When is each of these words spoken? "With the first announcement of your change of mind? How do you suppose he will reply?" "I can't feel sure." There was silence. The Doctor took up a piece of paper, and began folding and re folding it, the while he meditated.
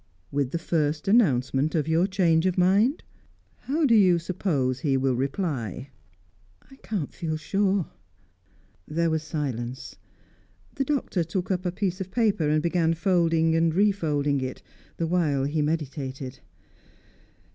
"With 0.31 0.49
the 0.49 0.57
first 0.57 1.07
announcement 1.07 1.75
of 1.75 1.87
your 1.87 2.07
change 2.07 2.47
of 2.47 2.57
mind? 2.57 3.03
How 3.59 3.85
do 3.85 3.93
you 3.93 4.17
suppose 4.17 4.79
he 4.79 4.97
will 4.97 5.13
reply?" 5.13 5.89
"I 6.71 6.77
can't 6.77 7.13
feel 7.13 7.37
sure." 7.37 7.85
There 8.87 9.11
was 9.11 9.21
silence. 9.21 9.97
The 10.73 10.85
Doctor 10.85 11.23
took 11.23 11.51
up 11.51 11.67
a 11.67 11.71
piece 11.71 12.01
of 12.01 12.09
paper, 12.09 12.49
and 12.49 12.63
began 12.63 12.95
folding 12.95 13.53
and 13.55 13.75
re 13.75 13.91
folding 13.91 14.41
it, 14.41 14.63
the 14.97 15.05
while 15.05 15.43
he 15.43 15.61
meditated. 15.61 16.39